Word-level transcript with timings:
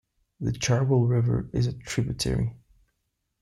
The 0.39 0.51
Charwell 0.51 1.07
River 1.07 1.47
is 1.53 1.67
a 1.67 1.73
tributary. 1.73 2.55